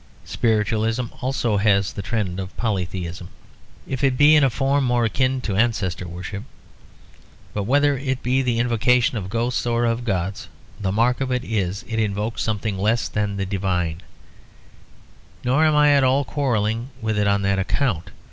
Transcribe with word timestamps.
Spiritualism 0.25 1.03
also 1.21 1.57
has 1.57 1.93
the 1.93 2.01
trend 2.01 2.39
of 2.39 2.57
polytheism, 2.57 3.29
if 3.85 4.03
it 4.03 4.17
be 4.17 4.35
in 4.35 4.43
a 4.43 4.49
form 4.49 4.83
more 4.83 5.05
akin 5.05 5.39
to 5.41 5.55
ancestor 5.55 6.07
worship. 6.07 6.43
But 7.53 7.65
whether 7.65 7.95
it 7.99 8.23
be 8.23 8.41
the 8.41 8.57
invocation 8.57 9.15
of 9.15 9.29
ghosts 9.29 9.63
or 9.67 9.85
of 9.85 10.03
gods, 10.03 10.47
the 10.79 10.91
mark 10.91 11.21
of 11.21 11.29
it 11.31 11.43
is 11.45 11.83
that 11.83 11.93
it 11.99 11.99
invokes 11.99 12.41
something 12.41 12.79
less 12.79 13.07
than 13.09 13.37
the 13.37 13.45
divine; 13.45 14.01
nor 15.43 15.63
am 15.67 15.75
I 15.75 15.91
at 15.91 16.03
all 16.03 16.25
quarrelling 16.25 16.89
with 16.99 17.15
it 17.15 17.27
on 17.27 17.43
that 17.43 17.59
account. 17.59 18.09